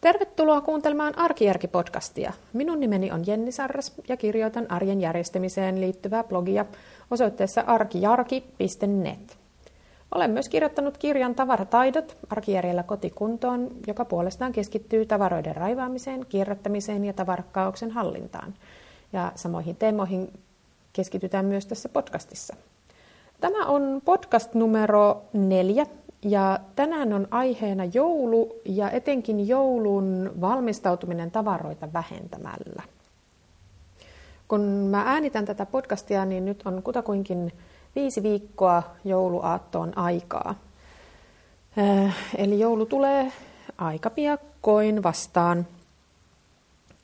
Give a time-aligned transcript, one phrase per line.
[0.00, 2.32] Tervetuloa kuuntelemaan Arkijärki-podcastia.
[2.52, 6.64] Minun nimeni on Jenni Sarras ja kirjoitan arjen järjestämiseen liittyvää blogia
[7.10, 9.38] osoitteessa arkijarki.net.
[10.14, 17.90] Olen myös kirjoittanut kirjan Tavarataidot arkijärjellä kotikuntoon, joka puolestaan keskittyy tavaroiden raivaamiseen, kierrättämiseen ja tavarakkauksen
[17.90, 18.54] hallintaan.
[19.12, 20.32] Ja samoihin teemoihin
[20.92, 22.56] keskitytään myös tässä podcastissa.
[23.40, 25.86] Tämä on podcast numero neljä
[26.22, 32.82] ja tänään on aiheena joulu ja etenkin joulun valmistautuminen tavaroita vähentämällä.
[34.48, 37.52] Kun mä äänitän tätä podcastia, niin nyt on kutakuinkin
[37.94, 40.54] viisi viikkoa jouluaattoon aikaa.
[41.78, 43.32] Äh, eli joulu tulee
[43.78, 45.66] aika piakkoin vastaan.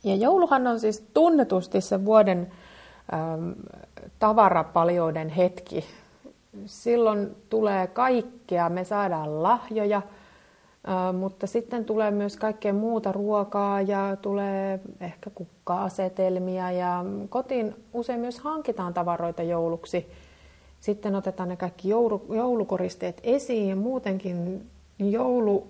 [0.04, 2.52] Ja jouluhan on siis tunnetusti se vuoden
[3.12, 3.50] ähm,
[4.18, 5.84] tavarapaljouden hetki
[6.66, 10.02] silloin tulee kaikkea, me saadaan lahjoja,
[11.18, 16.70] mutta sitten tulee myös kaikkea muuta ruokaa ja tulee ehkä kukka-asetelmia.
[16.70, 20.06] Ja kotiin usein myös hankitaan tavaroita jouluksi.
[20.80, 24.66] Sitten otetaan ne kaikki joulu, joulukoristeet esiin ja muutenkin
[24.98, 25.66] joulu,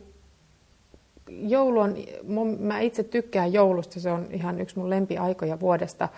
[1.29, 1.97] joulu on,
[2.59, 6.09] mä itse tykkään joulusta, se on ihan yksi mun lempiaikoja vuodesta,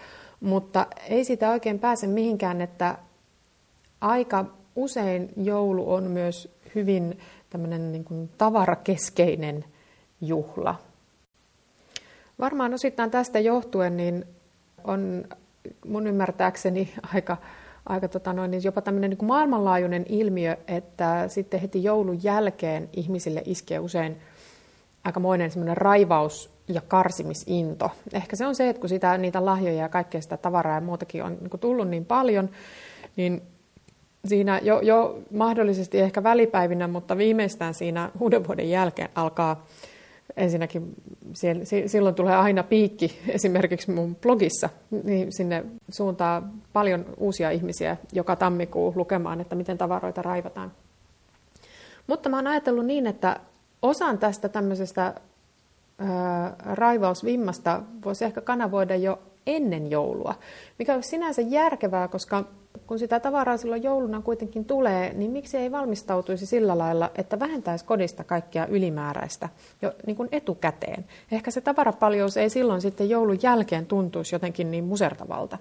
[0.41, 2.99] mutta ei sitä oikein pääse mihinkään, että
[4.01, 4.45] aika
[4.79, 7.19] usein joulu on myös hyvin
[7.51, 9.65] tämmöinen niin kuin tavarakeskeinen
[10.21, 10.75] juhla.
[12.39, 14.25] Varmaan osittain tästä johtuen niin
[14.85, 15.25] on
[15.87, 17.37] mun ymmärtääkseni aika,
[17.87, 23.43] aika tota noin, niin jopa tämmöinen niin maailmanlaajuinen ilmiö, että sitten heti joulun jälkeen ihmisille
[23.45, 24.17] iskee usein
[25.05, 27.91] aikamoinen semmoinen raivaus ja karsimisinto.
[28.13, 31.23] Ehkä se on se, että kun sitä, niitä lahjoja ja kaikkea sitä tavaraa ja muutakin
[31.25, 32.51] on niin tullut niin paljon,
[33.17, 33.43] niin
[34.29, 39.67] siinä jo, jo mahdollisesti ehkä välipäivinä, mutta viimeistään siinä uuden vuoden jälkeen alkaa
[40.37, 40.95] ensinnäkin,
[41.33, 44.69] siellä, silloin tulee aina piikki esimerkiksi mun blogissa,
[45.05, 50.73] niin sinne suuntaa paljon uusia ihmisiä joka tammikuu lukemaan, että miten tavaroita raivataan.
[52.07, 53.41] Mutta mä oon ajatellut niin, että
[53.83, 55.15] osan tästä tämmöisestä
[55.99, 60.35] ää, raivausvimmasta voisi ehkä kanavoida jo ennen joulua,
[60.79, 62.45] mikä on sinänsä järkevää, koska
[62.87, 67.85] kun sitä tavaraa silloin jouluna kuitenkin tulee, niin miksi ei valmistautuisi sillä lailla, että vähentäisi
[67.85, 69.49] kodista kaikkea ylimääräistä
[69.83, 71.05] jo niin kuin etukäteen.
[71.33, 75.59] Ehkä se tavarapaljous ei silloin sitten joulun jälkeen tuntuisi jotenkin niin musertavalta.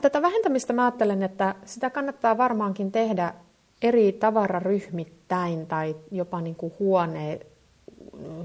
[0.00, 3.34] Tätä vähentämistä mä ajattelen, että sitä kannattaa varmaankin tehdä
[3.82, 7.40] eri tavararyhmittäin tai jopa niin kuin huone,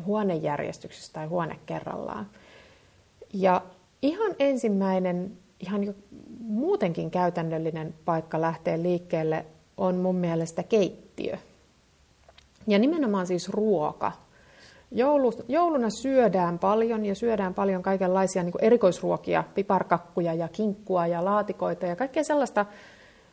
[0.05, 2.27] huonejärjestyksessä tai huone kerrallaan.
[3.33, 3.61] Ja
[4.01, 5.93] ihan ensimmäinen, ihan jo
[6.39, 9.45] muutenkin käytännöllinen paikka lähteä liikkeelle
[9.77, 11.37] on mun mielestä keittiö.
[12.67, 14.11] Ja nimenomaan siis ruoka.
[14.91, 21.85] Joulu, jouluna syödään paljon ja syödään paljon kaikenlaisia niin erikoisruokia, piparkakkuja ja kinkkua ja laatikoita
[21.85, 22.65] ja kaikkea sellaista,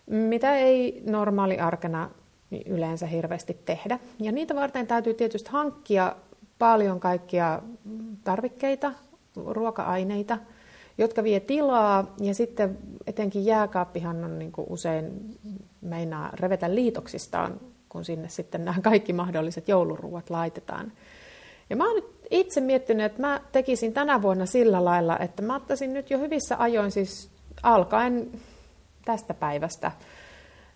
[0.06, 2.10] mitä ei normaali arkena
[2.66, 3.98] yleensä hirveästi tehdä.
[4.18, 6.16] Ja niitä varten täytyy tietysti hankkia
[6.58, 7.62] paljon kaikkia
[8.24, 8.92] tarvikkeita,
[9.36, 10.38] ruoka-aineita,
[10.98, 15.38] jotka vie tilaa ja sitten etenkin jääkaappihan on niin kuin usein
[15.80, 20.92] meinaa revetä liitoksistaan, kun sinne sitten nämä kaikki mahdolliset jouluruuat laitetaan.
[21.70, 25.56] Ja mä oon nyt itse miettinyt, että mä tekisin tänä vuonna sillä lailla, että mä
[25.56, 27.30] ottaisin nyt jo hyvissä ajoin siis
[27.62, 28.30] alkaen
[29.04, 29.92] tästä päivästä,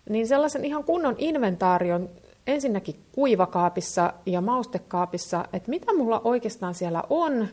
[0.09, 2.09] niin sellaisen ihan kunnon inventaarion
[2.47, 7.47] ensinnäkin kuivakaapissa ja maustekaapissa, että mitä mulla oikeastaan siellä on–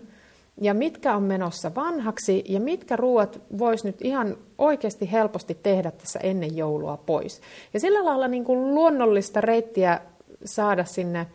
[0.60, 6.18] ja mitkä on menossa vanhaksi ja mitkä ruoat vois nyt ihan oikeasti helposti tehdä tässä
[6.22, 7.40] ennen joulua pois.
[7.74, 10.00] Ja sillä lailla niin kuin luonnollista reittiä
[10.44, 11.26] saada sinne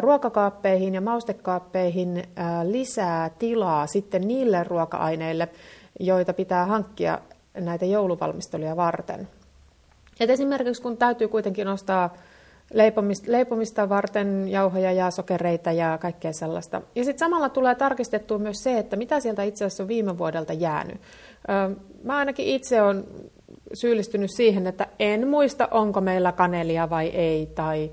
[0.00, 2.24] ruokakaappeihin ja maustekaappeihin
[2.64, 5.48] lisää tilaa sitten niille ruoka-aineille,
[6.00, 7.18] joita pitää hankkia
[7.54, 9.28] näitä jouluvalmisteluja varten.
[10.20, 12.14] Et esimerkiksi kun täytyy kuitenkin ostaa
[12.72, 16.82] leipomista, leipomista varten jauhoja ja sokereita ja kaikkea sellaista.
[16.94, 20.52] Ja sitten samalla tulee tarkistettua myös se, että mitä sieltä itse asiassa on viime vuodelta
[20.52, 21.00] jäänyt.
[22.04, 23.04] Mä ainakin itse olen
[23.74, 27.90] syyllistynyt siihen, että en muista, onko meillä kanelia vai ei, tai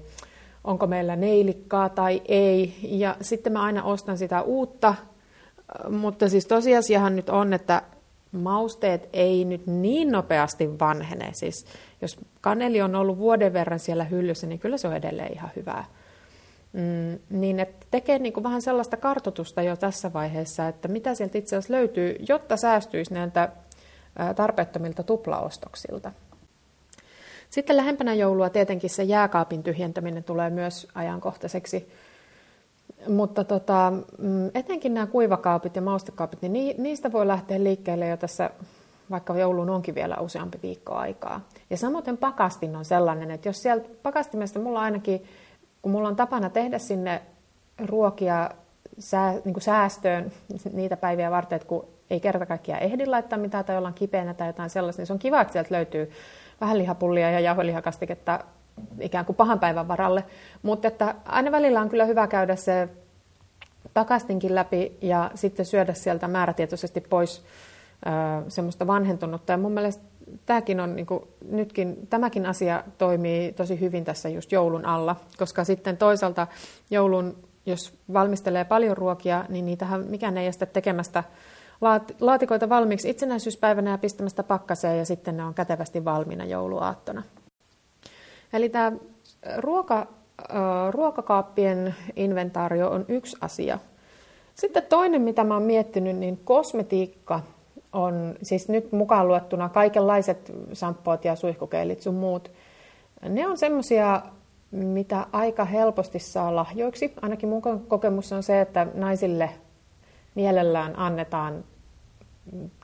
[0.64, 2.74] onko meillä neilikkaa tai ei.
[2.82, 4.96] Ja sitten mä aina ostan sitä uutta,
[5.90, 7.82] mutta siis tosiasiahan nyt on, että
[8.32, 11.30] mausteet ei nyt niin nopeasti vanhene.
[11.34, 11.66] Siis
[12.02, 15.86] jos kaneli on ollut vuoden verran siellä hyllyssä, niin kyllä se on edelleen ihan hyvää.
[16.74, 21.38] Mm, niin että tekee niin kuin vähän sellaista kartotusta jo tässä vaiheessa, että mitä sieltä
[21.38, 23.50] itse asiassa löytyy, jotta säästyisi näiltä
[24.36, 26.12] tarpeettomilta tuplaostoksilta.
[27.50, 31.92] Sitten lähempänä joulua tietenkin se jääkaapin tyhjentäminen tulee myös ajankohtaiseksi.
[33.08, 38.50] Mutta tota, mm, etenkin nämä kuivakaapit ja maustekaapit, niin niistä voi lähteä liikkeelle jo tässä,
[39.12, 41.42] vaikka joulun onkin vielä useampi viikko aikaa.
[41.70, 45.24] Ja samoin pakastin on sellainen, että jos sieltä pakastimesta mulla ainakin,
[45.82, 47.22] kun mulla on tapana tehdä sinne
[47.86, 48.50] ruokia
[49.00, 50.32] sää, niin kuin säästöön
[50.74, 54.48] niitä päiviä varten, että kun ei kerta kaikkiaan ehdi laittaa mitään tai ollaan kipeänä tai
[54.48, 56.12] jotain sellaista, niin se on kiva, että sieltä löytyy
[56.62, 58.40] vähän lihapullia ja jauhelihakastiketta
[59.00, 60.24] ikään kuin pahan päivän varalle.
[60.62, 62.90] Mutta että aina välillä on kyllä hyvä käydä se
[63.94, 67.46] pakastinkin läpi ja sitten syödä sieltä määrätietoisesti pois
[68.48, 69.52] semmoista vanhentunutta.
[69.52, 70.04] Ja mun mielestä
[70.46, 75.64] tämäkin on, niin kuin, nytkin, tämäkin asia toimii tosi hyvin tässä just joulun alla, koska
[75.64, 76.48] sitten toisaalta
[76.90, 81.24] joulun, jos valmistelee paljon ruokia, niin niitähän mikään ei estä tekemästä
[82.20, 87.24] laatikoita valmiiksi itsenäisyyspäivänä ja pistämästä pakkaseen ja sitten ne on kätevästi valmiina jouluaattona.
[88.54, 88.92] Eli tämä
[89.58, 90.08] ruoka,
[90.92, 93.80] ruokakaappien inventaario on yksi asia.
[94.56, 97.40] Sitten toinen, mitä mä oon miettinyt, niin kosmetiikka
[97.94, 102.52] on, siis nyt mukaan luettuna kaikenlaiset samppoot ja suihkukeilit sun muut,
[103.30, 104.22] ne on semmoisia,
[104.72, 107.14] mitä aika helposti saa lahjoiksi.
[107.22, 109.50] Ainakin mun kokemus on se, että naisille
[110.36, 111.64] mielellään annetaan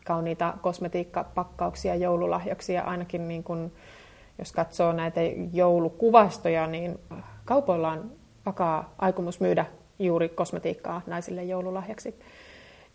[0.05, 3.71] kauniita kosmetiikkapakkauksia joululahjaksi ja ainakin niin kun,
[4.39, 5.21] jos katsoo näitä
[5.53, 6.99] joulukuvastoja, niin
[7.45, 8.11] kaupoilla on
[8.45, 9.65] vakaa aikomus myydä
[9.99, 12.19] juuri kosmetiikkaa naisille joululahjaksi.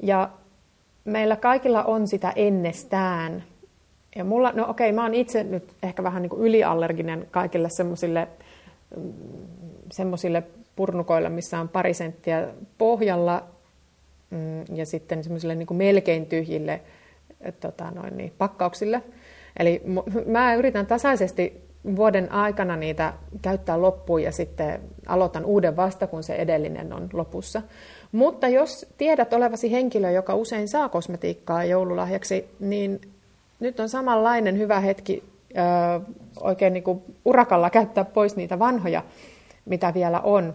[0.03, 0.31] Ja
[1.11, 3.45] meillä kaikilla on sitä ennestään.
[4.17, 8.29] Ja mulla, no okei, mä oon itse nyt ehkä vähän niin kuin yliallerginen kaikille semmoisille
[9.93, 10.43] semmosille
[10.77, 12.49] purnukoille, missä on pari senttiä
[12.79, 13.45] pohjalla
[14.31, 16.81] mm, ja sitten semmoisille niin melkein tyhjille
[17.61, 19.03] tota noin, niin, pakkauksille.
[19.59, 19.83] Eli
[20.27, 23.13] mä yritän tasaisesti vuoden aikana niitä
[23.43, 27.63] käyttää loppuun ja sitten aloitan uuden vasta, kun se edellinen on lopussa.
[28.13, 33.01] Mutta jos tiedät olevasi henkilö, joka usein saa kosmetiikkaa joululahjaksi, niin
[33.61, 36.01] nyt on samanlainen hyvä hetki ö,
[36.41, 39.03] oikein niin kuin urakalla käyttää pois niitä vanhoja,
[39.65, 40.55] mitä vielä on.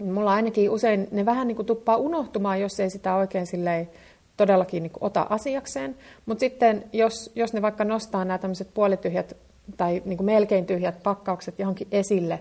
[0.00, 3.90] Mulla ainakin usein ne vähän niin kuin tuppaa unohtumaan, jos ei sitä oikein silleen
[4.36, 5.96] todellakin niin ota asiakseen.
[6.26, 9.36] Mutta sitten jos, jos ne vaikka nostaa nämä tämmöiset puolityhjät
[9.76, 12.40] tai niin kuin melkein tyhjät pakkaukset johonkin esille,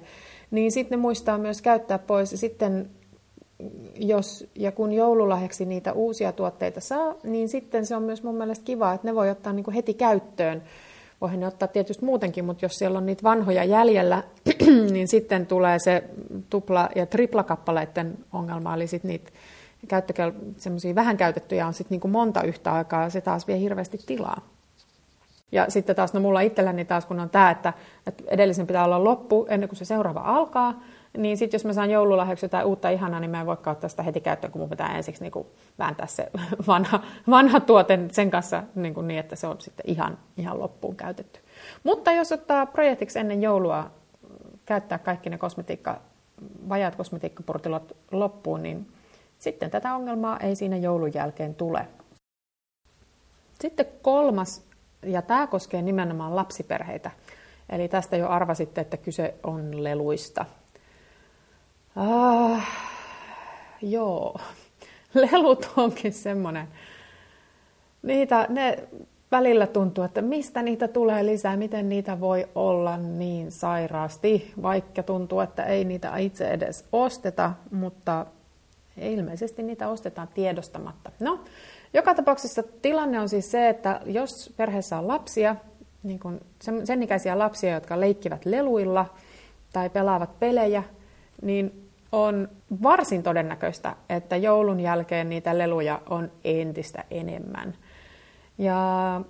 [0.51, 2.31] niin sitten ne muistaa myös käyttää pois.
[2.31, 2.89] Ja sitten
[3.95, 8.65] jos ja kun joululahjaksi niitä uusia tuotteita saa, niin sitten se on myös mun mielestä
[8.65, 10.63] kiva, että ne voi ottaa niin kuin heti käyttöön.
[11.21, 14.23] Voihan ne ottaa tietysti muutenkin, mutta jos siellä on niitä vanhoja jäljellä,
[14.93, 16.03] niin sitten tulee se
[16.49, 19.31] tupla- ja triplakappaleiden ongelma, eli sitten niitä
[19.87, 24.56] käyttökel- vähän käytettyjä on sitten niin monta yhtä aikaa, ja se taas vie hirveästi tilaa.
[25.51, 27.73] Ja sitten taas, no mulla itselläni taas kun on tämä, että,
[28.07, 30.79] että edellisen pitää olla loppu ennen kuin se seuraava alkaa,
[31.17, 34.03] niin sitten jos mä saan joululahjaksi jotain uutta ihanaa, niin mä en voikaan ottaa sitä
[34.03, 35.47] heti käyttöön, kun mun pitää ensiksi niin kuin
[35.79, 36.31] vääntää se
[36.67, 36.99] vanha,
[37.29, 41.39] vanha tuote sen kanssa niin, kuin niin, että se on sitten ihan, ihan loppuun käytetty.
[41.83, 43.91] Mutta jos ottaa projektiksi ennen joulua
[44.65, 46.01] käyttää kaikki ne kosmetiikka,
[46.69, 48.87] vajaat kosmetiikkapurtilot loppuun, niin
[49.39, 51.87] sitten tätä ongelmaa ei siinä joulun jälkeen tule.
[53.61, 54.66] Sitten kolmas,
[55.03, 57.11] ja tämä koskee nimenomaan lapsiperheitä.
[57.69, 60.45] Eli tästä jo arvasitte, että kyse on leluista.
[61.95, 62.67] Ah,
[63.81, 64.39] joo,
[65.31, 66.67] lelut onkin semmoinen.
[68.03, 68.87] Niitä, ne
[69.31, 75.39] välillä tuntuu, että mistä niitä tulee lisää, miten niitä voi olla niin sairaasti, vaikka tuntuu,
[75.39, 78.25] että ei niitä itse edes osteta, mutta
[78.97, 81.11] ilmeisesti niitä ostetaan tiedostamatta.
[81.19, 81.39] No,
[81.93, 85.55] joka tapauksessa tilanne on siis se, että jos perheessä on lapsia,
[86.03, 86.41] niin kun
[86.83, 89.05] sen ikäisiä lapsia, jotka leikkivät leluilla
[89.73, 90.83] tai pelaavat pelejä,
[91.41, 92.49] niin on
[92.83, 97.73] varsin todennäköistä, että joulun jälkeen niitä leluja on entistä enemmän.
[98.57, 99.21] Ja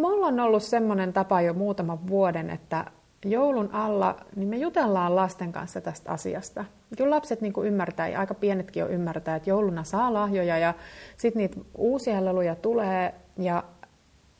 [0.00, 2.84] mulla on ollut semmoinen tapa jo muutaman vuoden, että
[3.24, 6.64] joulun alla niin me jutellaan lasten kanssa tästä asiasta.
[6.96, 10.74] Kyllä lapset niin kuin ymmärtää, ja aika pienetkin jo ymmärtää, että jouluna saa lahjoja ja
[11.16, 13.14] sitten niitä uusia leluja tulee.
[13.38, 13.64] Ja,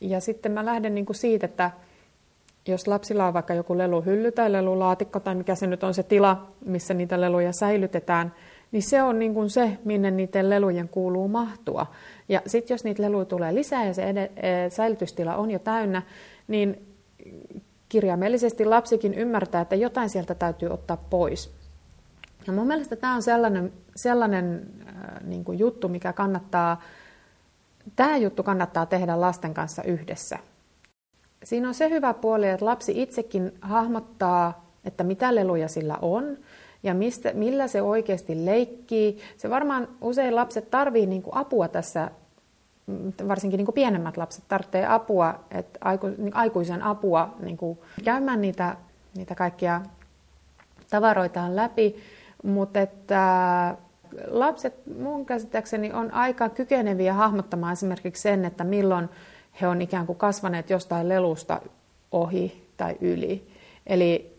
[0.00, 1.70] ja sitten mä lähden niin kuin siitä, että
[2.68, 6.46] jos lapsilla on vaikka joku leluhylly tai lelulaatikko tai mikä se nyt on se tila,
[6.64, 8.32] missä niitä leluja säilytetään,
[8.72, 11.86] niin se on niin kuin se, minne niiden lelujen kuuluu mahtua.
[12.28, 16.02] Ja sitten jos niitä leluja tulee lisää ja se ed- e, säilytystila on jo täynnä,
[16.48, 16.86] niin
[17.88, 21.54] kirjaimellisesti lapsikin ymmärtää, että jotain sieltä täytyy ottaa pois.
[22.46, 26.82] Ja mun mielestä tämä on sellainen, sellainen äh, niin kuin juttu, mikä kannattaa,
[27.96, 30.38] tämä juttu kannattaa tehdä lasten kanssa yhdessä.
[31.44, 36.38] Siinä on se hyvä puoli, että lapsi itsekin hahmottaa, että mitä leluja sillä on,
[36.82, 39.18] ja mistä, millä se oikeasti leikkii.
[39.36, 42.10] Se varmaan usein lapset tarvii niin apua tässä,
[43.28, 48.40] varsinkin niin kuin pienemmät lapset tarvitsee apua, että aiku, niin aikuisen apua niin kuin käymään
[48.40, 48.76] niitä,
[49.16, 49.80] niitä kaikkia
[50.90, 51.96] tavaroitaan läpi,
[52.42, 53.76] mutta että
[54.26, 59.08] lapset mun käsittääkseni on aika kykeneviä hahmottamaan esimerkiksi sen, että milloin
[59.60, 61.60] he on ikään kuin kasvaneet jostain lelusta
[62.12, 63.48] ohi tai yli.
[63.86, 64.34] Eli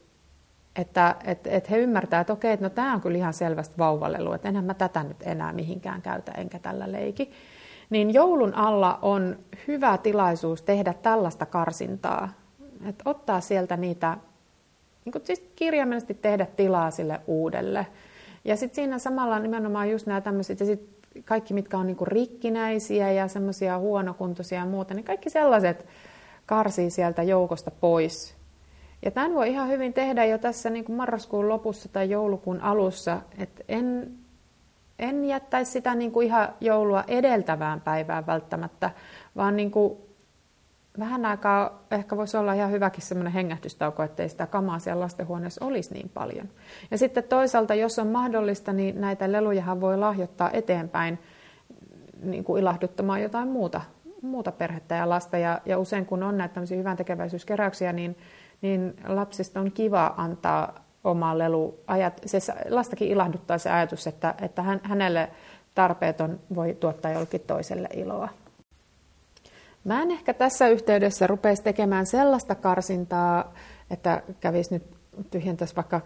[0.76, 4.34] että et, et he ymmärtävät, että okei, että no tämä on kyllä ihan selvästi vauvalelu,
[4.34, 7.32] että enhän mä tätä nyt enää mihinkään käytä enkä tällä leiki.
[7.90, 12.30] Niin joulun alla on hyvä tilaisuus tehdä tällaista karsintaa,
[12.86, 14.18] että ottaa sieltä niitä,
[15.06, 17.88] niin kuin siis kirjaimellisesti tehdä tilaa sille uudelle.
[18.46, 23.12] Ja sitten siinä samalla nimenomaan just nämä tämmöiset, ja sitten kaikki, mitkä on niinku rikkinäisiä
[23.12, 25.86] ja semmoisia huonokuntoisia ja muuta, niin kaikki sellaiset
[26.46, 28.36] karsii sieltä joukosta pois.
[29.06, 33.22] Ja tämän voi ihan hyvin tehdä jo tässä niin kuin marraskuun lopussa tai joulukuun alussa,
[33.38, 34.12] että en,
[35.00, 38.92] en jättäisi sitä niin kuin ihan joulua edeltävään päivään välttämättä,
[39.36, 39.98] vaan niin kuin
[41.00, 45.94] vähän aikaa ehkä voisi olla ihan hyväkin semmoinen hengähdystauko, ettei sitä kamaa siellä lastenhuoneessa olisi
[45.94, 46.50] niin paljon.
[46.92, 51.20] Ja sitten toisaalta, jos on mahdollista, niin näitä lelujahan voi lahjoittaa eteenpäin
[52.24, 53.82] niin kuin ilahduttamaan jotain muuta,
[54.22, 55.38] muuta perhettä ja lasta.
[55.38, 58.18] Ja, ja usein kun on näitä tämmöisiä hyvän tekeväisyyskeräyksiä, niin,
[58.62, 61.80] niin lapsista on kiva antaa oma lelu.
[61.88, 65.30] Ajat, se lastakin ilahduttaa se ajatus, että, että hän, hänelle
[65.76, 68.30] tarpeeton voi tuottaa jollekin toiselle iloa.
[69.84, 73.54] Mä en ehkä tässä yhteydessä rupeisi tekemään sellaista karsintaa,
[73.90, 74.84] että kävisi nyt
[75.32, 76.02] tyhjentäisi vaikka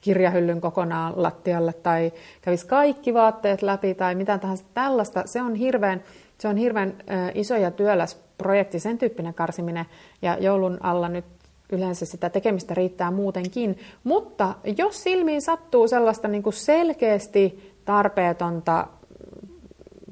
[0.00, 5.22] kirjahyllyn kokonaan lattialle tai kävisi kaikki vaatteet läpi tai mitä tahansa tällaista.
[5.26, 6.02] Se on hirveän,
[6.38, 6.94] se on hirveän
[7.34, 9.86] iso ja työläs projekti, sen tyyppinen karsiminen.
[10.22, 11.24] Ja joulun alla nyt
[11.72, 13.78] yleensä sitä tekemistä riittää muutenkin.
[14.04, 18.86] Mutta jos silmiin sattuu sellaista niin kuin selkeästi tarpeetonta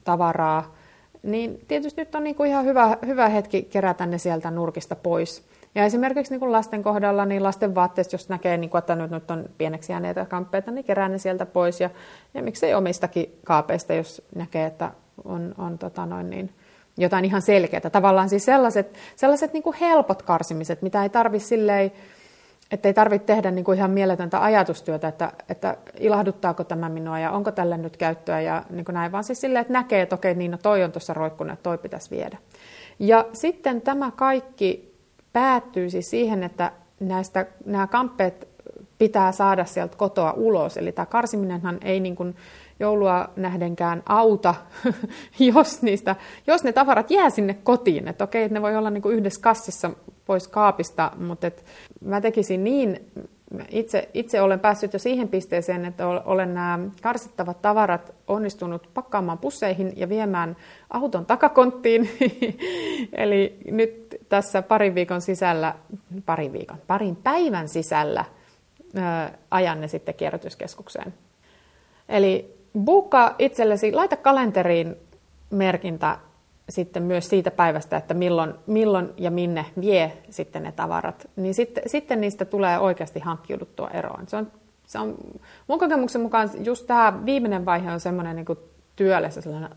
[0.04, 0.74] tavaraa,
[1.22, 5.44] niin tietysti nyt on niin kuin ihan hyvä, hyvä hetki kerätä ne sieltä nurkista pois.
[5.74, 9.10] Ja esimerkiksi niin kuin lasten kohdalla, niin lasten vaatteista, jos näkee, niin kuin, että nyt,
[9.10, 11.80] nyt on pieneksi jääneitä kamppeita, niin kerää ne sieltä pois.
[11.80, 11.90] Ja,
[12.34, 14.90] ja miksei omistakin kaapeista, jos näkee, että
[15.24, 16.50] on, on tota noin niin,
[16.96, 17.90] jotain ihan selkeää.
[17.92, 21.92] Tavallaan siis sellaiset, sellaiset niin kuin helpot karsimiset, mitä ei tarvitse silleen,
[22.70, 27.30] että ei tarvitse tehdä niin kuin ihan mieletöntä ajatustyötä, että, että ilahduttaako tämä minua ja
[27.30, 30.34] onko tälle nyt käyttöä ja niin kuin näin, vaan siis silleen, että näkee, että okei,
[30.34, 32.38] niin no toi on tuossa roikkunut, että toi pitäisi viedä.
[32.98, 34.94] Ja sitten tämä kaikki
[35.32, 38.48] päättyy siis siihen, että näistä, nämä kamppeet
[38.98, 40.76] pitää saada sieltä kotoa ulos.
[40.76, 42.36] Eli tämä karsiminenhan ei niin kuin
[42.80, 44.54] joulua nähdenkään auta,
[45.54, 46.16] jos, niistä,
[46.46, 48.08] jos ne tavarat jää sinne kotiin.
[48.08, 49.90] Että okei, että ne voi olla niin kuin yhdessä kassissa
[50.26, 51.64] pois kaapista, mutta et
[52.00, 53.10] mä tekisin niin,
[53.68, 59.92] itse, itse olen päässyt jo siihen pisteeseen, että olen nämä karsittavat tavarat onnistunut pakkaamaan pusseihin
[59.96, 60.56] ja viemään
[60.90, 62.10] auton takakonttiin.
[63.12, 65.74] Eli nyt tässä parin viikon sisällä,
[66.26, 68.24] parin viikon, parin päivän sisällä
[69.50, 71.14] ajan ne sitten kierrätyskeskukseen.
[72.08, 74.96] Eli buukkaa itsellesi, laita kalenteriin
[75.50, 76.18] merkintä
[76.68, 81.82] sitten myös siitä päivästä, että milloin, milloin ja minne vie sitten ne tavarat, niin sitten,
[81.86, 84.28] sitten niistä tulee oikeasti hankkiuduttua eroon.
[84.28, 84.52] Se on,
[84.86, 85.16] se on,
[85.66, 88.58] mun kokemuksen mukaan just tämä viimeinen vaihe on semmoinen niin
[88.96, 89.70] työlässä, sellainen,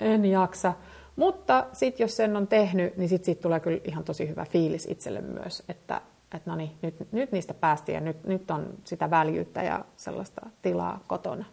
[0.00, 0.72] en jaksa.
[1.16, 4.86] Mutta sitten jos sen on tehnyt, niin sitten siitä tulee kyllä ihan tosi hyvä fiilis
[4.90, 6.00] itselle myös, että,
[6.34, 10.46] että no niin, nyt, nyt niistä päästiin ja nyt, nyt on sitä väljyyttä ja sellaista
[10.62, 11.44] tilaa kotona.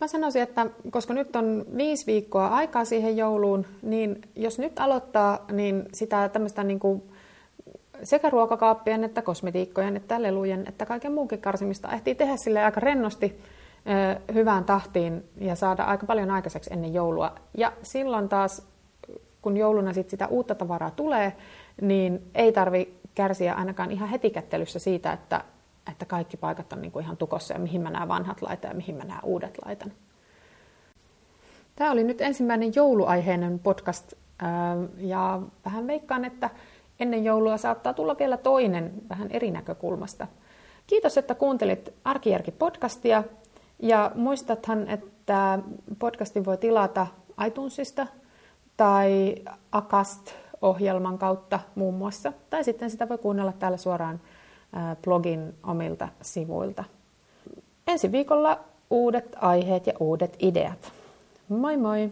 [0.00, 5.44] Mä sanoisin, että koska nyt on viisi viikkoa aikaa siihen jouluun, niin jos nyt aloittaa,
[5.52, 7.02] niin sitä tämmöistä niin kuin
[8.02, 13.40] sekä ruokakaappien että kosmetiikkojen että lelujen että kaiken muunkin karsimista ehtii tehdä sille aika rennosti
[14.34, 17.34] hyvään tahtiin ja saada aika paljon aikaiseksi ennen joulua.
[17.58, 18.62] Ja silloin taas,
[19.42, 21.32] kun jouluna sit sitä uutta tavaraa tulee,
[21.80, 25.44] niin ei tarvi kärsiä ainakaan ihan heti kättelyssä siitä, että
[25.90, 28.76] että kaikki paikat on niin kuin ihan tukossa ja mihin mä nämä vanhat laitan ja
[28.76, 29.92] mihin mä nämä uudet laitan.
[31.76, 34.12] Tämä oli nyt ensimmäinen jouluaiheinen podcast
[34.96, 36.50] ja vähän veikkaan, että
[37.00, 40.26] ennen joulua saattaa tulla vielä toinen vähän eri näkökulmasta.
[40.86, 43.22] Kiitos, että kuuntelit Arkijärki-podcastia
[43.78, 45.58] ja muistathan, että
[45.98, 47.06] podcastin voi tilata
[47.46, 48.06] iTunesista
[48.76, 49.34] tai
[49.72, 54.20] Akast-ohjelman kautta muun muassa, tai sitten sitä voi kuunnella täällä suoraan
[55.02, 56.84] blogin omilta sivuilta.
[57.86, 58.58] Ensi viikolla
[58.90, 60.92] uudet aiheet ja uudet ideat.
[61.48, 62.10] Moi moi!